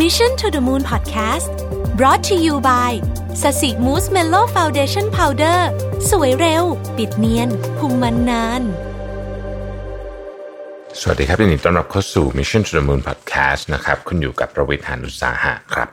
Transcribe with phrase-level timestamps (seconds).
[0.00, 1.52] Mission to the Moon Podcast
[1.98, 2.92] brought to you by
[3.42, 5.70] Sasi Mousse Mellow foundation powder
[6.10, 6.64] สวยเร็ว
[6.96, 8.62] ปิดเนียนคุมมันนาน
[11.00, 15.88] สวัสดีครับยินดีต้อนรับเข้าสู่ Mission to the Moon Podcast นะครับคุณอยู่กับผมรวิศ หาญอุตสาหะครับ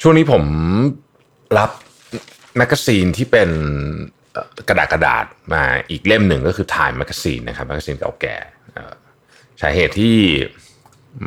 [0.00, 0.44] ช่วงนี้ผม
[1.58, 1.70] รับ
[2.56, 3.50] magazine ที่เป็น
[4.68, 8.36] กระดาษกระดาษมาอีกเล่มหนึ่งก็คือ Time Magazine นะครับ magazine เก่าแก่
[9.60, 10.16] สาเหตุที่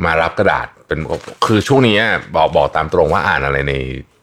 [0.04, 0.98] มารับกระดาษเป็น
[1.46, 1.98] คือช่วงนี้
[2.36, 3.74] บอกบอกตามตรงว่าอ่านอะไรใน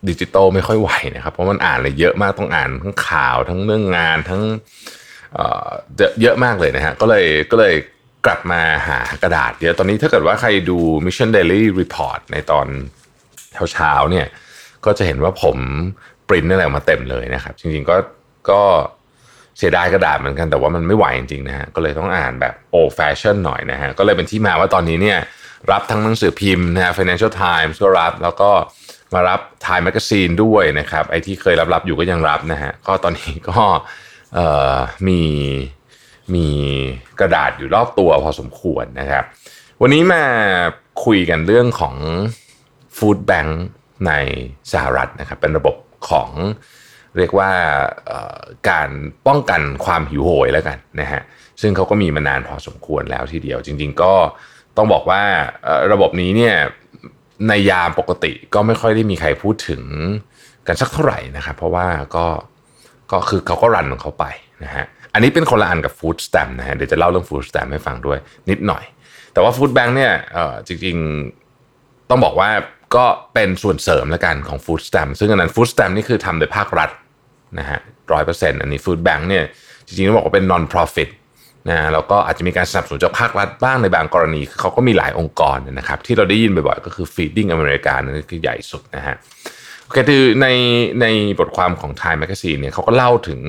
[0.10, 4.42] ดิจิตอลไม่ค่อยไหวนะครับเพราะมันอ่านอะไรเยอะมากต้องอ่านทั้งข่าวทั้งเรื่องงานทั้ง
[5.34, 7.76] เเยอะเยอะมากเลยนะฮะก็เลยก็เลย
[8.26, 12.68] กลับมาหากระดาษเดี๋ยวตอนนี้ถ้าเกิดว่าใครดู Mission Daily Report ในตอน
[13.74, 14.28] เช้าๆเนี่ย
[14.86, 15.58] ก็จะเห็นว่าผม
[16.28, 17.96] ปริ้นอะไรออกมาเต็มเลยนะครับ จริงๆก็
[18.50, 18.62] ก็
[19.58, 25.20] เสียดายกระดาษเหมือนกันแต่ว่ามันไม่ไหวจริงๆนะฮะก็เลยต้องอ่านแบบ old fashion หน่อยนะฮะก็เลยเป็นที่มาว่าตอนนี้เนี่ย
[25.72, 28.50] รับทั้งหนังสือพิมพ์นะฮะ Financial Times ก็รับแล้วก็
[29.14, 33.60] มารับ Time Magazine ด้วยนะครับ ไอ้ที่เคยรับรับอยู่ก็ยังรับนะฮะ ก็ตอนนี้ก็
[35.08, 35.22] มี
[36.36, 36.48] มี
[37.20, 39.24] กระดาษอยู่รอบตัวพอสมควรนะครับ
[39.82, 40.24] วันนี้มา
[41.06, 41.96] คุยกันเรื่องของ
[42.98, 43.62] ฟู้ดแบงค์
[44.08, 44.12] ใน
[44.72, 45.76] สหรัฐนะครับ เป็นระบบ
[46.10, 46.30] ของ
[47.18, 47.52] เรียกว่า
[48.70, 48.90] การ
[49.28, 51.22] ป้องกันความหิวโหยแล้วกันนะฮะ
[51.62, 54.14] ซึ่งเขาก็มีมานานพอสมควรแล้วทีเดียว จริง ๆ ก็
[54.78, 55.22] ต้องบอกว่า
[55.92, 56.56] ระบบนี้เนี่ย
[57.48, 59.82] ในยามปกติก็ไม่ค่อยได้มีใครพูดถึง
[60.68, 62.26] กันสักเท่าไหร่นะครับเพราะว่าก็
[63.12, 64.26] ก็คือเขาก็รันของเขาไป
[64.64, 68.18] นะฮะอันนี้เป็นคนละอันกับฟู้ดส a ตมนะฮะเดี๋ยวจะเล่าเรื่องฟู้ดส a ตมให้ฟังด้วย
[68.50, 68.84] นิดหน่อย
[69.34, 70.14] แต่ว่าฟู้ดแบงค์เนี่ย
[70.68, 72.50] จริงๆต้องบอกว่า
[72.96, 76.90] ก็เป็นส่วนเสริมแล้วกันของฟู้ดส a ตมซึ่งอันนั้นฟู้ดส a ตมนี่คือทำโดยภาครัฐ
[77.60, 77.80] นะฮะ
[78.12, 79.44] ร้อยเปอร์เซ็นต์อันนี้ฟู้ดแบงค์เนี่ย
[79.88, 81.10] จริงๆต้องบอกว่าเป็น non profit
[81.70, 89.16] นะแล้วก็อาจจะมีการสนับสนุนจากภาครัฐบ้างในบางกรณีเขาก็มีหลายองค์กรนะครับ ที่เราได้ยินบ่อยๆก็คือ Feeding America นั่นคือใหญ่สุดนะฮะ
[89.84, 90.48] โอเคคือใน
[91.02, 91.06] ใน
[91.40, 93.42] บทความของ Time Magazine เนี่ยเขาก็เล่าถึง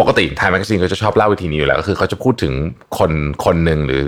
[0.00, 2.54] ปกติ Time Magazine เขาจะชอบเล่าวิธีนี้อยู่แล้ว ก็คือเขาจะพูดถึง
[2.98, 3.12] คน
[3.44, 4.04] คนหนึ่งหรือ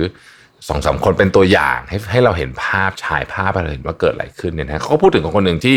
[0.68, 5.76] สองสามคนเป็นตัวอย่างให้ให้เราเห็นภาพฉายภาพอะไรเห็นว่าเกิดอะไรขึ้นเนี่ยนะเขาก็พูดถึงคนคนหนึ่งที่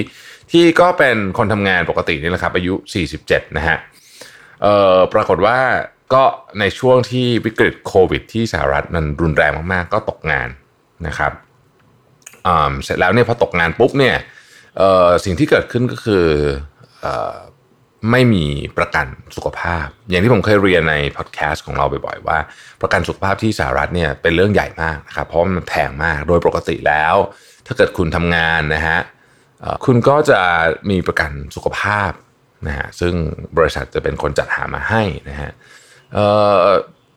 [0.51, 2.73] ที่ก็เป็นคนทำงานปกตินี่แหละครับ อายุ
[3.15, 3.77] 47 นะฮะ
[4.61, 5.57] เอ่อปรากฏว่า
[6.13, 6.23] ก็
[6.59, 10.49] ในช่วงที่วิกฤตโควิด ที่สหรัฐมันรุนแรงมากๆ ก็ตกงาน
[11.07, 11.31] นะครับ
[12.83, 14.15] เสร็จแล้วเนี่ยพอตกงานปุ๊บเนี่ย
[15.25, 16.25] สิ่งที่เกิดขึ้นก็คือ
[17.05, 17.07] อ
[18.11, 18.45] ไม่มี
[18.77, 22.37] ประกันสุขภาพ อย่างที่ผมเคยเรียนในพอดแคสต์ของเราบ่อยๆว่า
[22.81, 27.15] ประกันสุขภาพที่สหรัฐเนี่ยเป็นเรื่องใหญ่มากนะครับเพราะมันแพงมากโดยปกติแล้ว
[27.67, 28.99] ถ้าเกิดคุณทำงานนะฮะ
[29.85, 30.41] คุณก็จะ
[30.89, 32.11] มีประกันสุขภาพ
[32.67, 33.13] นะฮะซึ่ง
[33.57, 35.51] บริษัทจะเป็นคนจัดหามาให้นะฮะ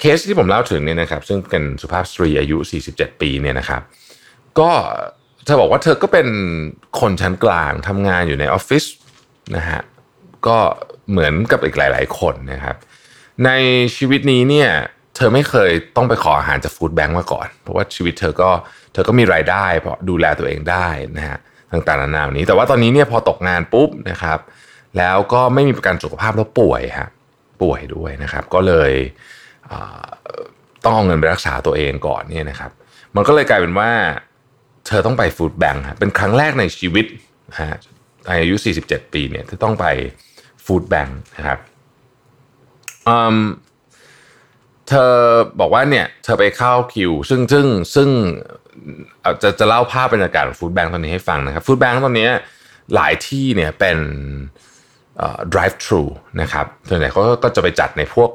[0.00, 2.56] เคสที่ผมเล่าถึงเนี่ยนะครับ ซึ่งเป็นสุภาพสตรีอายุ
[2.90, 3.82] 47 ปีเนี่ยนะครับ
[4.58, 4.70] ก็
[5.44, 6.28] เธอบอกว่าเธอก็เป็น
[7.00, 8.84] คนชั้นกลางทำงานอยู่ในออฟฟิศ
[9.56, 9.80] นะฮะ
[10.46, 10.58] ก็
[11.10, 12.76] เหมือนกับอีกหลาย ๆ คนนะครับ
[13.44, 13.50] ใน
[13.96, 14.70] ชีวิตนี้เนี่ย
[15.16, 18.50] เธอไม่เคยต้องไปขออาหารจากฟู้ดแบงก์มาก่อน เพราะว่าชีวิตเธอก็
[18.92, 21.38] เธอก็มีรายได้ เพราะดูแลตัวเองได้นะฮะ
[21.72, 24.38] ต่างๆนานานี้ แต่ว่าตอนนี้เนี่ยพอตกงานปุ๊บนะครับ
[24.98, 27.08] แล้วก็ไม่มีประกันสุขภาพแล้วป่วยฮะ
[27.62, 28.92] ป่วยด้วยนะครับ ก็เลย
[30.84, 32.70] ต้องเอาเงินไปรักษาตัวเองก่อนเนี่ยนะครับ
[33.16, 33.90] มันก็เลยกลายเป็นว่า
[34.86, 37.06] เธอต้องไปฟู้ดแบงค์เป็นครั้งแรกในชีวิต
[37.50, 37.78] นะฮะ
[38.28, 39.86] อายุ 47 ปีเนี่ยที่ต้องไป
[40.64, 41.58] ฟู้ดแบงค์นะครับ
[44.88, 45.14] เธอ
[45.60, 48.08] บอกว่าเนี่ย เธอไปเข้าคิว ซึ่งซึ่งซึ่ง
[49.42, 52.28] จะจะเล่าภาพบรรยากาศของฟู้ดแบงค์ตอนนี้ให้ฟังนะครับฟู้ดแบงค์ตอนนี้
[52.94, 53.98] หลายที่เนี่ยเป็น
[55.52, 56.02] drive thru
[56.40, 58.30] นะครับส่วนใหญ่เขาก็จะไปจัดในพวก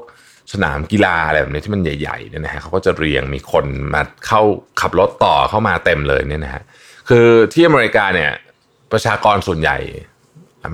[0.52, 4.42] สนามกีฬาอะไรแบบนี้ที่มันใหญ่ๆเนี่ยนะฮะเขาก็จะเรียงมีคนมาเข้า
[4.80, 6.62] ขับรถต่อเข้ามาเต็มเลยเนี่ยนะฮะ
[7.08, 8.30] คือที่อเมริกาเนี่ย
[8.92, 9.78] ประชากรส่วนใหญ่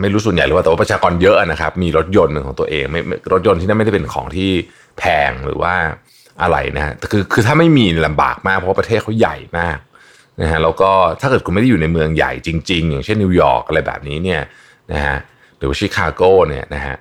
[0.01, 3.01] ไม่รู้ส่วนใหญ่หรือว่าแต่ว่าประชากรเยอะนะครับ มีรถยนต์เป็นของตัวเองไม่
[3.33, 4.51] รถยนต์ที่นั่นไม่ได้เป็นของที่
[4.99, 5.75] แพงหรือว่า
[6.43, 9.79] อะไรนะฮะคือคือถ้าไม่มีลำบากมากเพราะประเทศเขาใหญ่มาก
[10.43, 10.91] นะฮะแล้วก็
[11.21, 14.41] ถ้าเกิดคุณไม่ได้อยู่ในเมืองใหญ่จริง ๆ อย่างเช่นนิวยอร์กอะไรแบบนี้เนี่ย
[14.93, 15.17] นะฮะ
[15.65, 16.97] รือว่าชิคาโกเนี่ยนะฮะ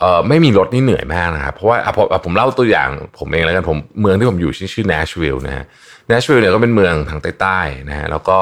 [0.00, 5.64] เอ่อไม่มีรถนี่เหนื่อยมากนะครับเพราะว่าผมผมเล่าตัวอย่างผมเองแล้วกันผมเมืองที่ผมอยู่ชื่อชื่อ Nashville นะฮะ
[6.10, 8.38] Nashville เนี่ยก็เป็นเมืองทางใต้ๆนะฮะแล้วก็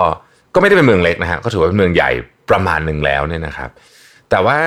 [0.55, 2.11] ก็ไม่ได้เป็นเมืองเล็กนะฮะก็ถือว่าเป็นเมืองใหญ่
[2.51, 3.71] ประมาณหนึ่งแล้วเนี่ยนะครับ
[4.31, 4.59] แต่ว่า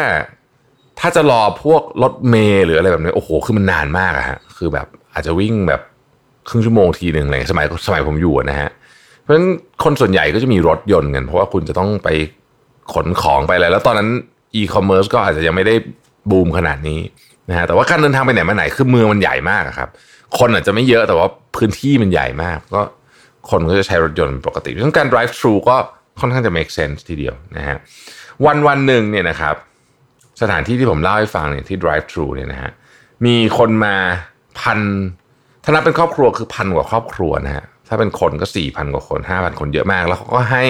[0.99, 5.81] ถ้าจะรอพวกรถเมล์หรืออะไรแบบนี้โอ้โหคือมันนานมากอะฮะคือแบบอาจจะวิ่งแบบ
[6.49, 8.69] ครึ่งชั่วโมงทีหนึ่งอะไรสมัยสมัยผมอยู่นะฮะ
[9.21, 9.47] เพราะฉะนั้น
[9.83, 12.09] คนส่วนใหญ่ก็จะมีรถยนต์กันเพราะว่าคุณจะต้องไป
[12.93, 14.09] ขนของไปอะไรแล้วตอนนั้น
[14.55, 15.75] อีคอมเมิร์ซก็อาจจะยังไม่ได้
[16.31, 16.99] บูมขนาดนี้
[17.49, 19.89] นะฮะแต่ว่าการเดินทางไปไหนมาไหนคือเมืองมันใหญ่มากครับ
[20.39, 22.81] คนอาจจะไม่เยอะแต่ว่าพื้นที่มันใหญ่มาก ก็
[23.49, 25.75] คนก็จะใช้รถยนต์ปกติเพราะฉะนั้นการ drive thru ก็
[26.19, 27.77] ค่อนข้างจะ make sense ทีเดียวนะฮะ
[28.45, 29.55] วันวันหนึ่งเนี่ยนะครับ
[30.41, 32.71] สถานที่ที่ผมเล่าให้ฟังเนี่ยที่ drive thru เนี่ยนะฮะ
[33.25, 33.95] มีคนมา
[34.59, 34.79] พัน
[35.63, 40.65] ถ้านับเป็นครอบครัวคือพันกว่าครอบครัวนะฮะถ้าเป็นคนก็สี่พันกว่าคนห้าพันคนเยอะมาก แล้วเขาก็ให้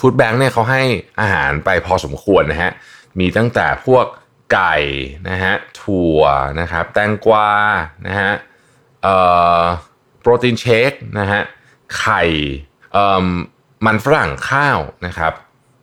[0.00, 0.82] ฟู้ดแบงค์เนี่ยเขาให้
[1.20, 2.72] อาหารไปพอสมควรนะฮะ
[3.18, 4.04] มีตั้งแต่พวก
[4.52, 4.76] ไก่
[5.30, 6.20] นะฮะถั่ว
[6.60, 7.48] นะครับแตงกวา
[8.06, 8.32] นะฮะ
[10.20, 11.40] โปรตีนเชคนะฮะ
[11.98, 12.22] ไข่
[13.86, 15.32] มันฝรั่งข้าวนะครับ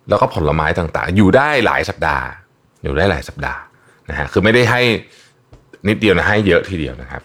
[0.09, 2.25] แล้วก็ผลไม้ต่างๆ อยู่ได้หลายสัปดาห์
[2.83, 3.61] อยู่ได้หลายสัปดาห์
[4.09, 4.81] นะฮะคือไม่ได้ให้
[5.87, 7.21] นิดเดียวนะให้เยอะทีเดียวนะครับ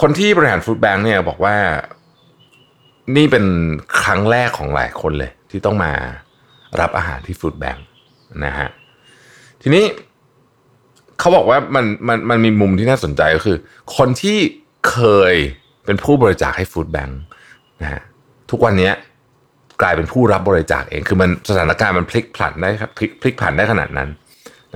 [0.00, 1.56] คนที่บริหารฟู้ดแบงค์เนี่ยบอกว่า
[3.16, 3.44] นี่เป็น
[4.02, 5.92] ครั้งแรกของหลายคนเลย ที่ต้องมา
[6.80, 7.84] รับอาหารที่ฟู้ดแบงค์
[8.44, 8.68] นะฮะ
[9.62, 9.84] ทีนี้
[11.18, 13.56] เขาบอกว่ามันมันมันมีมุมที่น่าสนใจก็คือ
[13.96, 14.38] คนที่
[14.90, 14.98] เค
[15.32, 15.34] ย
[15.84, 17.18] เป็นผู้บริจาคให้ฟู้ดแบงค์
[17.82, 18.02] นะฮะ
[18.50, 18.90] ทุกวันนี้
[19.82, 24.08] กลายเป็นผู้รับบริจาคเองคือมันสถานการณ์มันพลิกผันได้พลิกพลิกผันได้ขนาดนั้น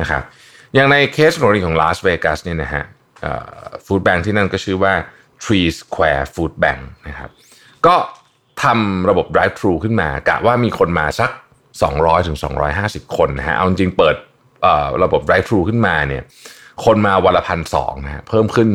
[0.00, 0.22] นะครับ
[0.74, 2.84] อย่างในเคสกรณีของลาสเวกัสเนี่ยนะฮะ
[3.86, 4.94] ฟู้ดแบงค์ที่นั่นก็ชื่อว่า
[5.42, 7.30] Tree Square Food Bank นะครับ
[7.86, 7.94] ก็
[8.64, 11.30] ทำระบบ drive thru ขึ้นมากะว่ามีคนมาสัก
[11.78, 12.38] 200ถึง
[12.76, 14.16] 250คนนะฮะเอาจริงเปิด
[15.02, 16.22] ระบบ drive thru ขึ้นมาเนี่ย
[16.84, 18.70] คนมาวันละพันสองนะฮะเพิ่มขึ้น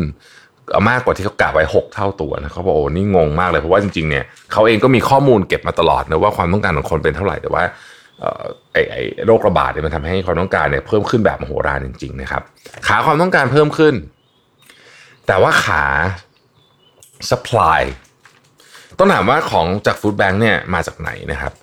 [0.90, 7.64] มากกว่าที่เขากะไว้ 6 เท่าตัวนะเขาบอกโอ้นี่งงมากเลยเพราะว่าจริงๆเนี่ยเขาเองก็มีข้อมูลเก็บมาตลอดนะว่าความต้องการของคนเป็นเท่าไหร่แต่ว่า
[8.74, 12.44] ไอ้ไอ้โรคระบาดเนี่ยมันทำให้ความต้องการเนี่ยเพิ่มขึ้นแบบมโหฬารจริงๆนะครับ
[12.88, 13.96] ขาความต้องการเพิ่มขึ้น
[15.28, 15.84] แต่ว่าขา
[17.30, 17.82] supply
[18.98, 21.54] ต้องถามว่าของจากฟู้ดแบงค์เนี่ยมาจากไหนนะครับ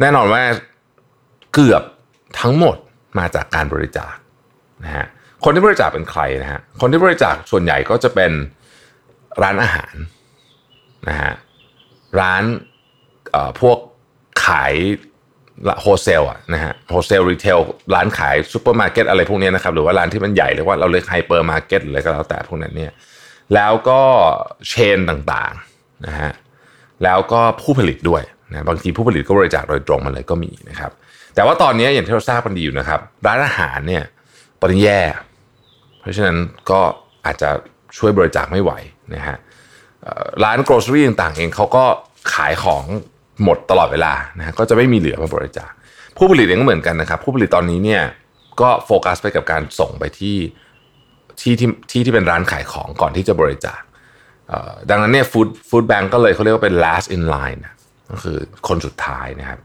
[0.00, 0.42] แน่นอนว่า
[1.54, 1.82] เกือบ
[2.40, 2.76] ทั้งหมด
[3.18, 4.14] มาจากการบริจาค
[4.84, 5.06] นะฮะ
[5.44, 8.32] คนที่บริจาคเป็นใครนะฮะคนที่บริจาคส่วนใหญ่ก็จะเป็น
[9.42, 9.94] ร้านอาหาร
[11.08, 11.32] นะฮะ
[12.20, 12.42] ร้าน
[13.60, 13.78] พวก
[14.44, 14.74] ขาย
[15.82, 17.58] wholesale อะนะฮะ wholesale retail
[17.94, 22.92] ร้านขายซูเปอร์มาร์เก็ตอะไรพวกนี้นะครับ หรือว่าร้านที่มันใหญ่เรียกว่าเราเรียกไฮเปอร์มาร์เก็ตอะไรก็แล้วแต่พวกนั้นเนี่ย
[23.54, 24.02] แล้วก็
[24.68, 26.32] chain ต่างๆนะฮะ
[27.04, 30.92] แล้วก็ผู้ผลิตด้วยนะบางทีผู้ผลิตก็บริจาคโดยตรงมาเลยก็มีนะครับ
[31.34, 34.04] แต่ว่าตอนนี้อย่างที่เราทราบกันดีอยู่นะครับ ร้านอาหารเนี่ย
[34.60, 35.00] ตอนนี้แย่
[36.00, 36.36] เพราะฉะนั้น
[36.70, 36.80] ก็
[37.26, 37.50] อาจจะ
[37.98, 38.72] ช่วยบริจาคไม่ไหว
[39.14, 39.36] นะฮะ
[40.44, 41.84] ร้านโกลเซอรี่ต่างๆเองเขาก็
[42.34, 42.84] ขายของ
[43.44, 45.70] หมดตลอดเวลานะก็จะไม่มีเหลือมาบริจาค
[46.16, 48.02] ผู้ผลิตเองก็เหมือนกันนะครับ ผู้ผลิตตอนนี้เนี่ย
[48.60, 50.36] ก็โฟกัสไปกับการส่งไปที่
[51.40, 53.80] ที่ที่ที่ที่เป็นร้านขายของก่อนที่จะบริจาค
[54.90, 57.60] ดังนั้นเนี่ยฟู้ดฟู้ดแบงก์ก็เลยเขาเรียกว่าเป็น last in line
[58.10, 59.60] ก็คือคนสุดท้ายนะครับ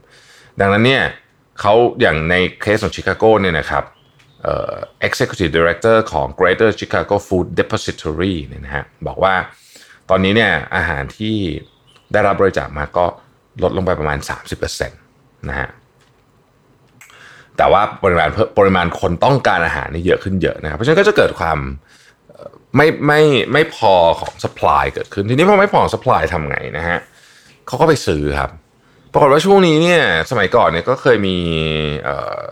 [0.60, 1.02] ดังนั้นเนี่ย
[1.60, 3.84] เขาอย่างในเคสของชิคาโกเนี่ยนะครับ
[5.06, 9.34] executive director ของ Greater Chicago Food Depository เนี่ยนะฮะบอกว่า
[10.10, 11.36] ตอนนี้เนี่ยอาหารที่
[12.12, 13.04] ได้รับบริจาคมาก็
[13.62, 14.18] ลดลงไปประมาณ
[14.58, 15.68] 30%นะฮะ
[17.56, 18.28] แต่ว่าปริมาณ
[18.58, 21.58] ปริมาณคนต้องการอาหารนี่เยอะขึ้นเยอะนะครับเพราะฉะนั้นก็จะเกิดความ
[22.75, 23.21] ไม่ไม่
[23.53, 26.99] ไม่พอของสป라이เกิดขึ้นทีนี้พอไม่พอของสป라이ทำไงนะฮะ
[27.67, 28.49] เขาก็ไปซื้อครับ
[29.13, 30.01] ปรากฏว่าช่วงนี้เนี่ย
[30.31, 31.37] สมัยก่อนเนี่ยก็เคยมี
[32.03, 32.43] เอ่อ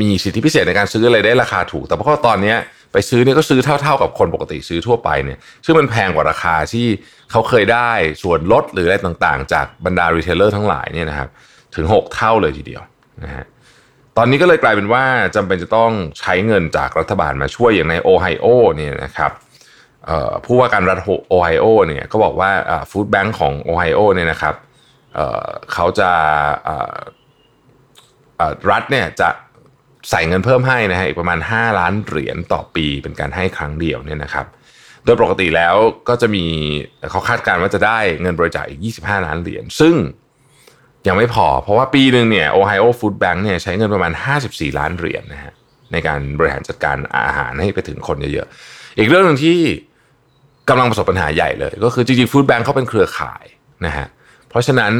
[0.00, 2.54] มีสิทธิพิเศษในการซื้ออะไรได้ราคาถูก แต่พอตอนนี้
[2.92, 6.86] ไปซื้อเนี่ยก็ซื้อเท่าๆกับคนปกติซื้อทั่วไปเนี่ยซึ่งมันแพงกว่าราคาที่
[7.30, 7.90] เขาเคยได้
[8.22, 11.28] ส่วนลดหรืออะไรต่างๆ จากบรรดารีเทลเลอร์ทั้งหลายเนี่ยนะครับ
[11.76, 12.82] ถึง 6 เท่าเลยทีเดียว
[13.24, 13.44] นะฮะ
[14.17, 15.03] ตอนนี้ก็เลยกลายเป็นว่า
[15.35, 18.45] จำเป็นจะต้องใช้เงินจากรัฐบาลมาช่วยอย่างในโอไฮโอ
[18.75, 19.31] เนี่ยนะครับ
[20.45, 22.51] ผู้ว่าการรัฐโอไฮโอเนี่ยก็บอกว่า
[22.91, 24.55] ฟู้ดแบงค์ของโอไฮโอเนี่ยนะครับ
[25.73, 26.11] เขาจะ
[28.71, 29.29] รัฐเนี่ยจะ
[30.09, 34.45] ใส่เงินเพิ่มให้นะฮะอีกประมาณ 5 ล้านเหรียญต่อปีเป็นการให้ครั้งเดียวเนี่ยนะครับ
[35.05, 35.75] โดยปกติแล้ว
[36.09, 36.45] ก็จะมี
[37.09, 39.95] เขาคาดการณ์ว่าจะได้เงินบริจาคอีก 25 ล้านเหรียญซึ่ง
[41.07, 44.11] ยังไม่พอ เพราะว่าปีหนึ่งเนี่ยโอไฮโอ food bank เนี่ยใช้เงินประมาณ
[44.45, 45.53] 54 ล้านเหรียญนะฮะ
[45.91, 46.97] ในการบริหารจัดการ
[47.27, 49.57] อาหารให้ไปถึงคนเยอะๆ อีกเรื่องหนึ่งที่
[50.69, 53.45] กำลังประสบปัญหาใหญ่เลย ก็คือจริงๆ food bank เขาเป็นเครือข่าย
[53.85, 54.07] นะฮะ
[54.49, 54.93] เพราะฉะนั้น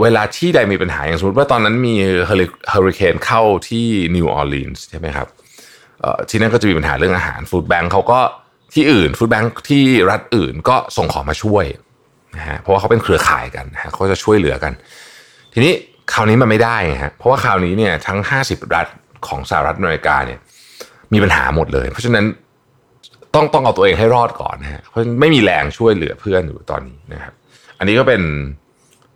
[0.00, 1.94] เวลาที่ใดมีปัญหาอย่างสมมติว่าตอนนั้นมี
[2.26, 2.30] เฮ
[2.78, 5.28] อริเคนเข้าที่นิวออร์ลีนส์ใช่ไหมครับ
[6.28, 8.20] ที่นั่นก็จะมีปัญหาเรื่องอาหาร food bank เขาก็
[8.74, 11.64] ที่อื่น food bank ที่รัฐอื่นก็ส่งของมาช่วย
[12.36, 14.72] นะฮะเพราะว่าเขาเป็นเครือข่ายกันนะเขาจะช่วยเหลือกัน
[15.52, 15.72] ทีนี้
[16.12, 18.86] คราวนี้มันไม่ได้ฮะเพราะว่าคราวนี้เนี่ยทั้ง 50 รัฐ
[19.28, 20.38] ของสหรัฐอเมริกาเนี่ย
[21.12, 22.24] มีปัญหาหมดเลย เพราะฉะนั้น
[23.34, 27.34] ต้องต้องเอาตัวเองให้รอดก่อนนะฮะเพราะไม่มีแรงช่วยเหลือเพื่อนอยู่ตอนนี้นะครับ
[27.78, 28.22] อันนี้ก็เป็น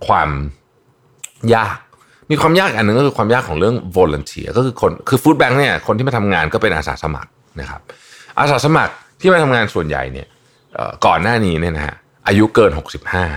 [0.07, 0.29] ความ
[1.55, 1.77] ยาก
[2.31, 7.81] มีความยากอันหนึ่งก็คือความยากของเรื่อง volunteer ก็คือคนคือฟู้ดแบงค์เนี่ยคนที่มาทำงานก็เป็นอาสาสมัครนะครับ
[8.39, 10.27] อาสาสมัครที่มาทำงานส่วนใหญ่เนี่ย
[11.07, 11.97] ก่อนหน้านี้เนี่ยนะฮะ
[12.29, 12.71] อายุเกิน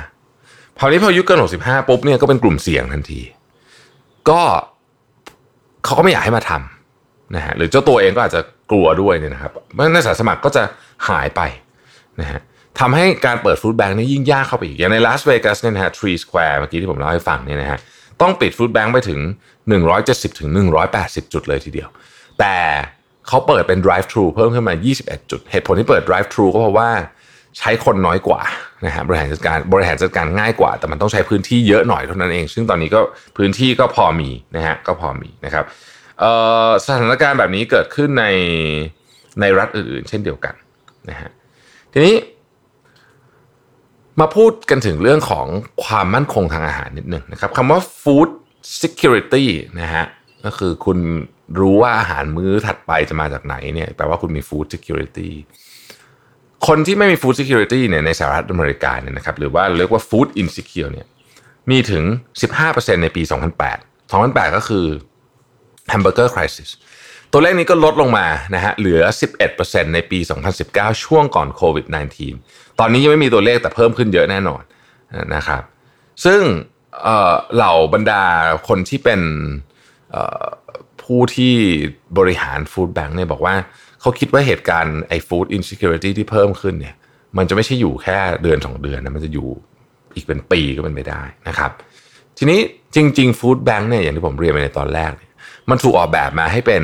[0.06, 3.22] 65พอนี้พออายุเกิน 65ปุ๊บเนี่ยก็เป็นกลุ่มเสี่ยงทันที
[4.30, 4.42] ก็
[5.86, 10.64] เขาก็ไม่อยากให้มาทำนะฮะหรือเจ้าตัวเองก็อาจจะกลัวด้วยเนี่ยนะครับเพราะนักศึกษาสมัครก็จะ
[11.10, 11.42] หายไป
[12.22, 12.40] นะฮะ
[12.80, 17.80] ทำให้การเปิดฟู้ดแบงค์นี่ยิ่งยากเข้าไปอีก อย่างในลาสเวกัสเนี่ยนะฮะทรีสแควร์เมื่อกี้ที่ผมเล่าให้ฟังเนี่ยนะฮะ
[18.22, 19.20] ต้องปิดฟู้ดแบงค์ไปถึง
[19.80, 20.50] 170ถึง
[20.92, 21.90] 180 จุดเลยทีเดียว
[22.40, 22.56] แต่
[23.28, 26.90] เขาเปิดเป็น drive thru เพิ่มขึ้นมา 21 จุด เหตุผลที่เปิด drive thru ก็เพราะว่า
[27.60, 28.42] ใช้คนน้อยกว่า
[28.86, 33.00] นะฮะบริหารจัดการบริหารจัดการง่ายกว่า แต่มันต้องใช้พื้นที่เยอะหน่อยเท่านั้นเอง ซึ่งตอนนี้ก็
[33.38, 35.66] พื้นที่ก็พอมีนะฮะก็พอมีนะครับ
[36.86, 38.26] สถานการณ์แบบนี้เกิดขึ้นใน
[39.42, 40.56] ในรัฐอื่นๆ เช่นเดียวกัน
[41.10, 41.30] นะฮะ
[41.94, 42.16] ทีนี้
[44.20, 45.48] มาพูดกันถึงเรื่องของ
[45.84, 48.30] ความมั่นคงทางอาหารนิดหนึ่งนะครับคำว่า food
[48.82, 49.46] security
[49.82, 50.06] นะฮะ
[50.46, 51.00] ก็คือคุณ
[51.60, 55.32] รู้ว่าอาหารมื้อถัดไปจะมาจากไหนเนี่ยแปลว่าคุณมี food security
[56.68, 61.08] คนที่ไม่มี food security เนี่ยในสหรัฐอเมริกาเนี่ยนะครับหรือว่าเรียกว่า food insecure เนี่ย
[61.70, 62.04] มีถึง
[62.54, 63.22] 15%ในปี
[63.68, 64.86] 2008 2008 ก็คือ
[65.92, 66.70] hamburger crisis
[67.32, 69.02] ตัวเลขนี้ก็ลดลงมานะฮะเหลือ
[69.48, 70.20] 11%ในปี
[70.62, 71.86] 2019 ช่วงก่อนโควิด
[72.34, 74.62] -19 ตอนนี้ยังไม่มีตัวเลขแต่เพิ่มขึ้นเยอะแน่นอน
[75.36, 75.62] นะครับ
[76.26, 76.42] ซึ่ง
[77.56, 78.24] เหล่าบรรดา
[78.68, 79.22] คนที่เป็น
[81.04, 81.54] ผู้ที่
[82.18, 83.56] บริหารฟู้ดแบงค์เนี่ยบอกว่า
[84.04, 86.96] เขาคิดว่าเหตุการณ์ไอ้ฟู้ดอินซิเคียวริตี้ที่เพิ่มขึ้นเนี่ย
[87.38, 89.48] มันจะไม่ใช่อยู่แค่เดือนสองเดือนนะมันจะอยู่
[90.16, 91.72] อีกเป็นปีก็เป็นไปได้นะครับ
[92.38, 92.60] ทีนี้
[92.96, 95.32] จริงๆฟู้ดแบงค์เนี่ยอย่างที่ผมเรียนไปในตอนแรกเนี่ย
[95.70, 96.84] มันถูกออกแบบมาให้เป็น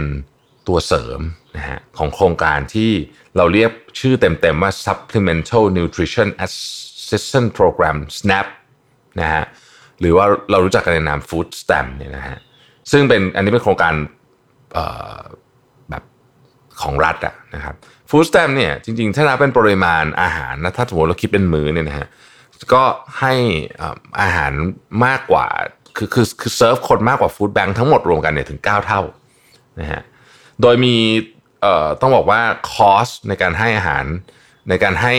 [0.67, 1.19] ตัวเสริม
[1.57, 2.91] นะฮะของโครงการที่
[3.37, 8.47] เราเรียกชื่อเต็มๆว่า Supplemental Nutrition Assistance Program SNAP
[9.19, 9.43] นะฮะ
[9.99, 12.37] หรือว่าเรารู้จักกันในนาม Food Stamp เนี่ยนะฮะ
[12.91, 13.93] ซึ่งเป็นอันนี้เป็นโครงการ
[16.81, 17.75] ของรัฐอะนะครับ
[18.09, 22.07] ฟู้ดสแตมเนี่ยจริงๆ ถ้านับเป็นปริมาณอาหารนะถ้าสมมติเราคิดเป็นมื้อเนี่ยนะฮะ
[22.73, 22.83] ก็
[23.19, 23.33] ให้
[24.21, 24.51] อาหาร
[25.05, 25.47] มากกว่า
[25.97, 29.01] คือคือคือเซิร์ฟคนมากกว่าฟู้ดแบงค์ทั้งหมดรวมกันเนี่ยถึง 9 เท่า
[29.79, 30.01] นะฮะ
[30.61, 30.95] โดยมี
[31.61, 34.05] เอ่อต้องบอกว่าคอสในการให้อาหาร
[34.69, 35.13] ในการให้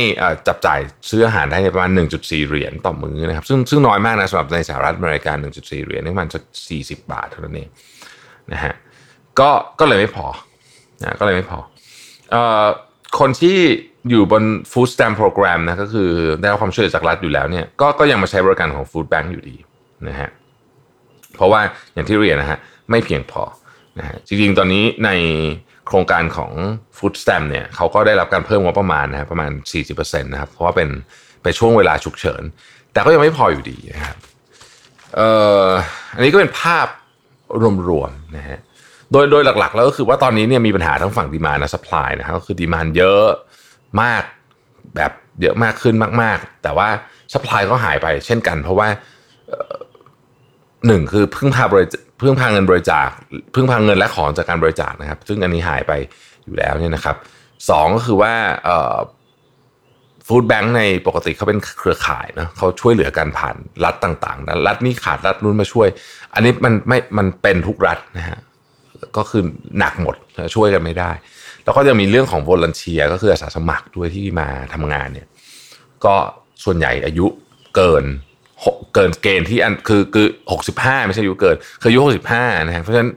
[0.49, 0.79] จับจ่าย
[1.11, 1.91] ซื้ออาหารได้ประมาณ
[2.21, 6.39] 1.4 เหรียญต่อมื้อนะครับซึ่งซึ่งน้อยมากนะสำหรับในสหรัฐอเมริกา 1.4 เหรียญนี่มันจะ
[6.75, 7.69] 40 บาทเท่านั้นเอง
[8.53, 8.75] นะฮะ
[9.41, 9.51] ก็
[9.81, 10.27] ก็เลยไม่พอ
[11.01, 11.59] นะก็เลยไม่พอ
[12.31, 12.67] เอ่อ
[13.19, 13.59] คนที่
[14.11, 19.57] อยู่บน Food Stamp Program นะก็คือได้รับความช่วยเหลือจากรัฐอยู่แล้วเนี่ยก็ก็ยังมาใช้บริการของ Food Bank อยู่ดี
[20.09, 20.29] นะฮะ
[21.37, 21.61] เพราะว่า
[21.93, 22.59] อย่างที่เรียนนะฮะ
[22.91, 23.43] ไม่เพียงพอ
[23.99, 25.11] นะฮะจริงๆ ตอนนี้ใน
[25.87, 26.53] โครงการของ
[26.97, 29.51] Food Stamp เนี่ยเขาก็ได้รับการเพิ่มงบประมาณนะประมาณ
[29.91, 30.89] 40%นะครับเพราะว่าเป็น
[31.43, 32.43] ไปช่วงเวลาฉุกเฉิน
[32.93, 34.17] แต่ก็ยังไม่พออยู่ดีนะครับ
[35.17, 35.29] เอ่
[35.65, 35.69] อ
[36.15, 36.87] อันนี้ก็เป็นภาพ
[37.89, 38.59] รวมๆนะฮะ
[39.12, 43.26] โดยโดยหลักๆ แล้วก็คือว่าตอนนี้เนี่ยมีปัญหาทั้งฝั่งดีมาและสป라이นะครับก็คือดีมานเยอะ
[44.02, 44.24] มาก
[44.96, 46.88] แบบเยอะมากขึ้นมากๆ แต่ว่า
[47.34, 48.88] สป라이ก็หายไปเช่นกัน เพราะว่า
[50.88, 51.86] หนึ่งคือพึ่งพาบริ
[52.22, 53.08] พึ่งพาเงินบริจาค
[53.54, 55.94] พึ่งพาเงินและของจากการบริจาคนะครับ ซึ่งอันนี้หายไป
[56.46, 57.16] อยู่แล้วเนี่ยนะครับ
[57.70, 58.34] สองก็คือว่า
[60.28, 65.88] ฟู้ดแบงค์ในปกติเขาเป็นเครือข่ายนะเขาช่วยเหลือกันผ่านรัฐต่างๆนะรัฐนี้ขาดรัฐนู้นมาช่วย
[66.34, 68.40] อันนี้มันไม่มันเป็นทุกรัฐนะฮะ
[69.17, 69.43] ก็คือ
[69.79, 70.17] หนักหมด
[70.55, 71.11] ช่วยกันไม่ได้
[71.65, 75.27] แล้วก็ยังมีเรื่องของวอลเนเทียก็คืออาสาสมัครด้วยที่มาทำงานเนี่ย
[76.05, 76.15] ก็
[76.65, 77.27] ส่วนใหญ่อายุ
[77.77, 78.05] เกิน
[78.95, 83.11] เกินเกณฑ์ที่อันคือคือหกสิบห้าไม่ใช่อายุเกินคืออายุหกสิบห้านะฮะเพราะฉะนั้น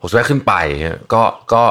[0.00, 0.52] หกสิบห้าขึ้นไป
[1.14, 1.22] ก็
[1.54, 1.64] ก็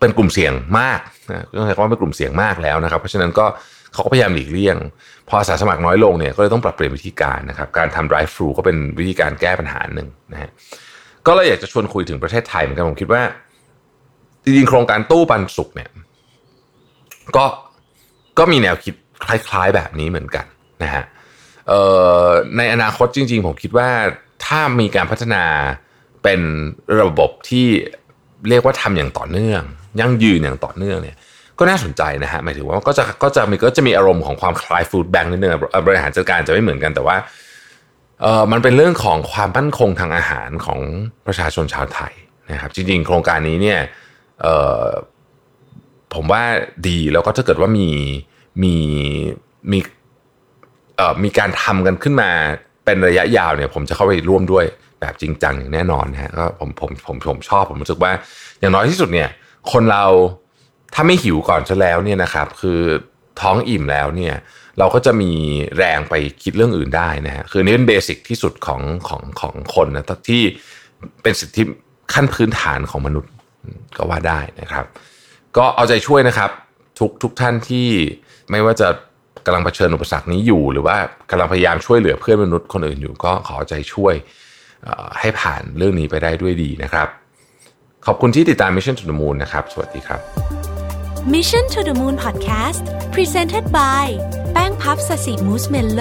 [0.00, 3.46] เป็นกลุ่มเสี่ยงมากนะต้องใช้คำว่าเป็นกลุ่มเสี่ยงมากแล้วนะครับ เพราะฉะนั้นก็
[3.92, 4.76] เขาก็พยายามหลีกเลี่ยง
[5.28, 10.50] พออาสาสมัครน้อยลงเนี่ยก็เลยต้องปรับเปลี่ยนวิธีการนะครับ การทำ drive thru ก็เป็นวิธีการแก้ปัญหาหนึ่งนะฮะ
[11.26, 13.22] ก็เลยอยากจะชวนคุยถึงประเทศไทยเหมือนกันผมคิดว่า
[14.44, 15.90] จริงๆโครงการตู้ปันสุกเนี่ย
[17.36, 17.44] ก็
[18.38, 20.46] ก็มีแนวคิดคล้ายๆแบบนี้เหมือนกัน
[20.82, 21.04] นะฮะ
[22.56, 23.88] ในอนาคตจริง ๆ ผมคิดว่า
[24.46, 25.44] ถ้ามีการพัฒนา
[26.22, 26.40] เป็น
[27.00, 27.66] ระบบที่
[28.48, 29.62] เรียกว่าทำอย่างต่อเนื่อง
[30.00, 31.16] ยั่งยืนอย่างต่อเนื่องเนี่ย
[31.58, 35.52] ก็น่าสนใจนะฮะหมายถึงว่าก็จะก็จะมีก็จะมีอารมณ์ของความคล้ายฟู้ดแบงค์นิดนึง
[35.86, 37.16] บริหารจัดการจะไม่เหมือนกันแต่ว่า
[38.24, 40.80] เออมันเป็นเรื่องของความมั่นคงทางอาหารของ
[41.26, 42.12] ประชาชนชาวไทย
[42.50, 43.80] นะครับ จริงๆ โครงการนี้เนี่ย
[44.42, 44.46] เอ
[44.84, 44.86] อ
[46.14, 46.42] ผมว่า
[46.88, 47.88] ดีแล้วก็ถ้าเกิดว่ามี
[48.62, 48.74] มี
[49.72, 49.78] มี
[51.24, 52.30] มีการทำกันขึ้นมา
[52.84, 54.64] เป็นระยะยาวเนี่ย ผมจะเข้าไปร่วมด้วย
[55.00, 58.12] แบบจริงจังอย่างแน่นอนนะฮะก็ผมผมผมผมชอบผมรู้สึกว่า
[58.60, 59.28] อย่างน้อยที่สุดเนี่ย
[59.72, 60.04] คนเรา
[60.94, 62.80] ถ้าไม่หิวก่อนจะแล้วเนี่ยนะครับ คือ
[63.40, 64.34] ท้องอิ่มแล้วเนี่ย
[64.78, 65.32] เราก็จะมี
[65.78, 70.42] แรงไปคิดเรื่องอื่นได้นะฮะคือนี่เป็นเบสิกที่สุดของของของคนนะที่
[71.22, 71.62] เป็นสิทธิ
[72.14, 73.32] ขั้นพื้นฐานของมนุษย์
[73.96, 74.84] ก็ว่าได้นะครับ
[75.56, 76.50] ก็เอาใจช่วยนะครับ
[76.98, 77.88] ทุกทุกท่านที่
[78.50, 78.88] ไม่ว่าจะ
[79.46, 80.96] กำลังเผชิญอุปสรรคนี้อยู่ หรือว่า
[81.30, 84.14] กำลังพยายามช่วยเหลือเพื่อนมนุษย์คนอื่นอยู่ก็ขอใจช่วย
[85.20, 87.08] ให้ผ่านเรื่องนี้ไปได้ด้วยดีนะครับ
[88.06, 90.73] ขอบคุณที่ติดตาม Mission to the Moon นะครับ สวัสดีครับ
[91.26, 94.06] Mission to the Moon Podcast Presented by
[94.52, 96.00] แป้งพับสสิมูสเมลโล